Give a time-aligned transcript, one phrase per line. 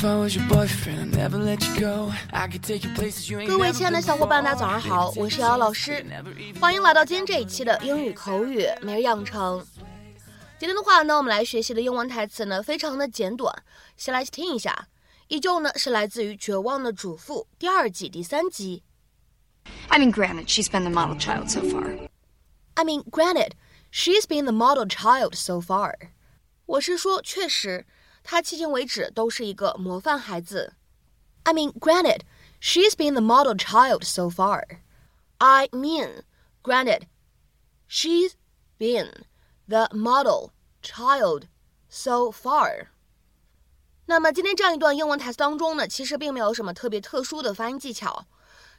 [0.00, 0.20] 各
[3.58, 6.06] 位亲爱的小伙伴，大家早上好，我是瑶瑶老师，
[6.60, 9.66] 欢迎来到今天这一期的英语口语每日养成。
[10.56, 13.52] 今天的话呢，我们来学习的英文台词呢，非常的简短，
[13.96, 14.86] 先来听一下。
[15.26, 18.84] 依旧呢是来自于《绝望的主妇》第二季第三集。
[19.88, 22.08] I mean, granted, she's been the model child so far.
[22.74, 23.54] I mean, granted,
[23.90, 25.94] she's been the model child so far.
[26.66, 27.84] 我是说，确实，
[28.27, 30.73] 她迄今为止都是一个模范孩子。
[31.43, 32.21] I mean, granted,
[32.61, 34.63] she's been the model child so far.
[35.39, 36.23] I mean,
[36.63, 37.07] granted,
[37.89, 38.31] she's
[38.77, 39.25] been
[39.67, 41.47] the model child
[41.89, 42.87] so far.
[44.05, 48.25] 那么今天这样一段英文台词当中呢，其实并没有什么特别特殊的发音技巧，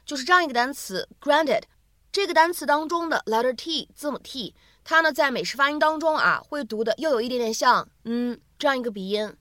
[0.05, 1.63] 就是这样一个单词 granted。
[2.11, 9.35] 这个单词当中的 letter T 字母 T，它呢在美式发音当中啊，会读的又有一点点像嗯这样一个鼻音，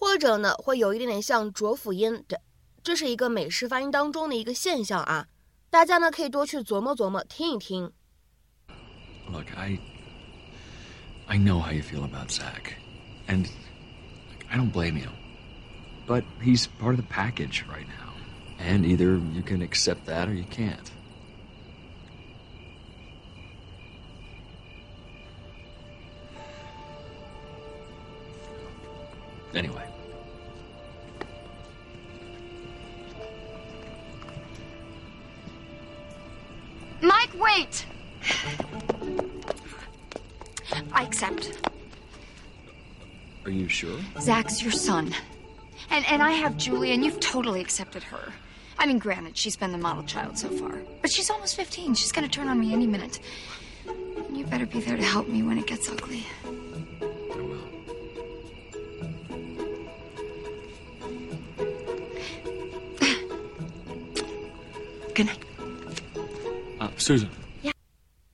[0.00, 2.40] 或者呢会有一点点像浊辅音的。
[2.82, 5.26] 这是一个美式发音当中的一个现象啊，
[5.70, 7.90] 大家呢可以多去琢磨琢磨，听一听。
[9.32, 9.78] Look, I
[11.26, 12.74] I know how you feel about Zach,
[13.26, 13.46] and
[14.48, 15.10] I don't blame you.
[16.06, 18.14] But he's part of the package right now,
[18.60, 20.86] and either you can accept that or you can't.
[29.53, 29.85] Anyway.
[37.01, 37.85] Mike, wait!
[40.93, 41.59] I accept.
[43.43, 43.99] Are you sure?
[44.19, 45.13] Zach's your son.
[45.89, 48.31] And and I have Julie, and you've totally accepted her.
[48.77, 51.95] I mean, granted, she's been the model child so far, but she's almost 15.
[51.95, 53.19] She's gonna turn on me any minute.
[54.31, 56.25] You better be there to help me when it gets ugly.
[66.81, 67.29] Uh, Susan.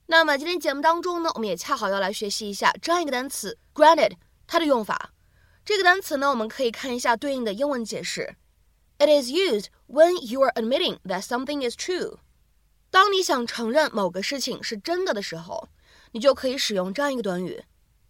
[0.06, 4.14] 那么今天节目当中呢，我们也恰好要来学习一下这样一个单词 granted
[4.48, 5.12] 它的用法。
[5.66, 8.38] 这个单词呢，我们可以看一下对应的英文解释。
[9.00, 12.20] It is used when you are admitting that something is true。
[12.90, 15.68] 当你想承认某个事情是真的的时候，
[16.14, 17.66] 你就可以使用这样一个短语。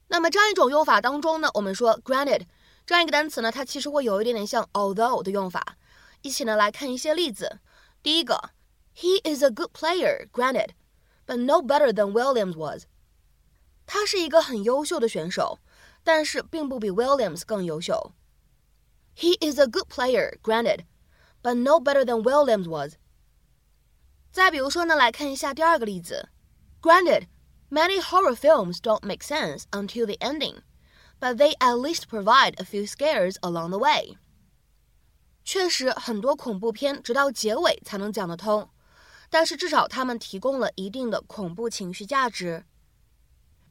[0.10, 2.44] 那么这样一种用法当中呢，我们说 granted
[2.86, 5.78] 这样一个单词呢，它其实会有一点点像 although 的用法。
[6.22, 7.58] 一起呢来看一些例子。
[8.04, 8.52] 第一个
[8.97, 10.71] ，He is a good player, granted,
[11.27, 12.87] but no better than Williams was。
[13.87, 15.59] 他是一个很优秀的选手，
[16.03, 18.13] 但是并不比 Williams 更优秀。
[19.17, 20.87] He is a good player, granted,
[21.43, 22.95] but no better than Williams was。
[24.31, 26.31] 再比如说呢，来看一下第二个例子。
[26.81, 27.27] Granted,
[27.71, 30.63] many horror films don't make sense until the ending,
[31.21, 34.17] but they at least provide a few scares along the way。
[35.45, 38.71] 确实，很多恐怖片直到结尾才能讲得通，
[39.31, 42.65] 但是至少他们提供了一定的恐怖情绪价值。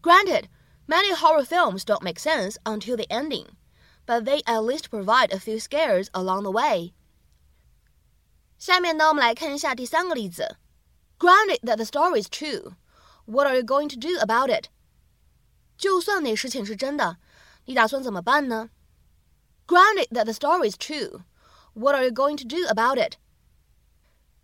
[0.02, 0.46] Granted,
[0.88, 3.48] many horror films don't make sense until the ending,
[4.06, 6.94] but they at least provide a few scares along the way.
[8.58, 10.58] 下面呢，我们来看一下第三个例子。
[11.20, 12.74] Granted that the story is true,
[13.26, 14.70] what are you going to do about it?
[15.78, 17.18] 就算那事情是真的，
[17.66, 18.70] 你打算怎么办呢？
[19.68, 21.22] Granted that the story is true,
[21.74, 23.18] what are you going to do about it?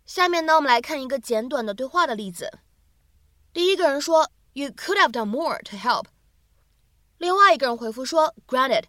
[0.04, 2.60] 下面呢，我们来看一个简短的对话的例子。
[3.52, 6.06] 第一个人说：“You could have done more to help。”
[7.18, 8.84] 另外一个人回复说：“Granted，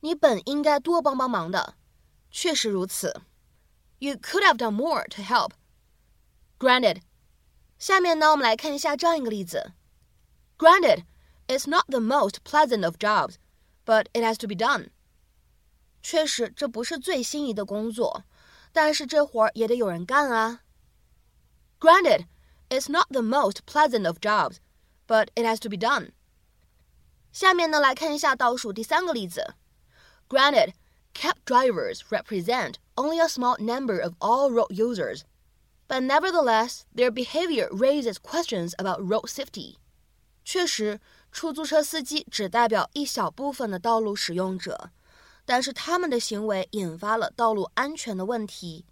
[0.00, 1.74] 你本应该多帮帮忙的，
[2.30, 3.22] 确实如此。
[3.98, 5.52] You could have done more to help.
[6.58, 7.02] Granted。
[7.78, 9.72] 下面呢，我们来看一下这样一个例子。
[10.56, 11.04] Granted,
[11.48, 13.34] it's not the most pleasant of jobs,
[13.84, 14.90] but it has to be done.
[16.00, 18.22] 确实，这不是最心仪的工作，
[18.76, 20.60] 但是这活儿也得有人干啊。
[21.80, 22.26] Granted,
[22.68, 24.56] it's not the most pleasant of jobs,
[25.06, 26.12] but it has to be done.
[27.32, 29.54] 下面呢，来看一下倒数第三个例子。
[30.28, 30.74] Granted,
[31.14, 35.22] cab drivers represent only a small number of all road users,
[35.88, 39.76] but nevertheless, their behavior raises questions about road safety.
[40.44, 41.00] 确实，
[41.30, 44.90] 出租车司机只代表一小部分的道路使用者，
[45.46, 48.84] 但是他们的行为引发了道路安全的问题。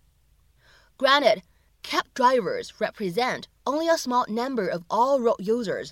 [0.98, 1.42] Granted,
[1.82, 5.90] cab drivers represent only a small number of all road users,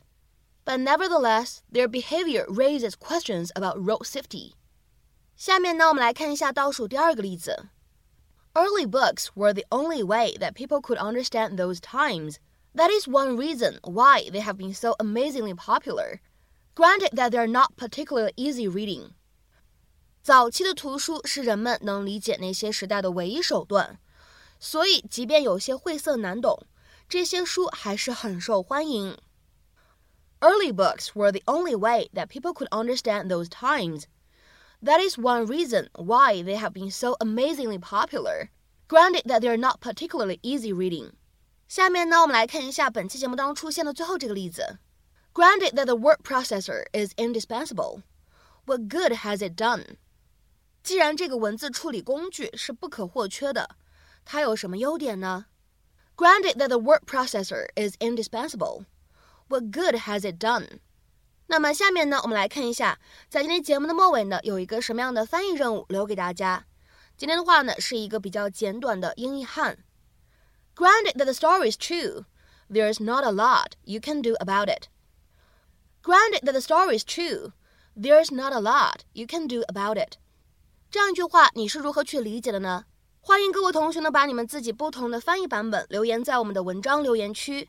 [0.64, 4.52] but nevertheless, their behavior raises questions about road safety.
[5.36, 7.68] 下面呢，我们来看一下倒数第二个例子。
[8.54, 12.38] Early books were the only way that people could understand those times.
[12.74, 16.20] That is one reason why they have been so amazingly popular.
[16.74, 19.14] Granted that they're not particularly easy reading.
[20.22, 23.98] 早期的图书是人们能理解那些时代的唯一手段，
[24.60, 26.66] 所以即便有些晦涩难懂，
[27.08, 29.16] 这些书还是很受欢迎。
[30.40, 34.02] Early books were the only way that people could understand those times.
[34.82, 38.50] That is one reason why they have been so amazingly popular.
[38.86, 41.12] Granted that they're not particularly easy reading.
[41.66, 44.78] 下面呢，我们来看一下本期节目当中出现的最后这个例子。
[45.32, 48.02] Granted that the word processor is indispensable,
[48.66, 49.96] what good has it done?
[50.82, 53.76] 既然这个文字处理工具是不可或缺的，
[54.24, 55.46] 它有什么优点呢？
[56.16, 58.84] Granted that the word processor is indispensable,
[59.48, 60.80] what good has it done?
[61.46, 62.98] 那么下面呢，我们来看一下，
[63.28, 66.66] 在今天节目的末尾呢，有一个什么样的翻译任务留给大家。
[67.16, 69.84] 今天的话呢，是一个比较简短的英译汉。
[70.74, 72.24] Granted that the story is true,
[72.70, 74.88] there's not a lot you can do about it.
[76.02, 77.52] Granted that the story is true,
[77.96, 80.18] there's not a lot you can do about it.
[80.93, 82.83] 这样一句话，你是如何去理解的呢？
[83.19, 87.67] 欢迎各位同学呢，把你们自己不同的翻译版本留言在我们的文章留言区。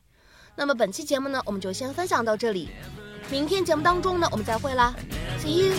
[0.55, 2.69] 那么本期节目呢，我们就先分享到这里。
[3.31, 4.93] 明天节目当中呢，我们再会啦
[5.39, 5.73] ，See you。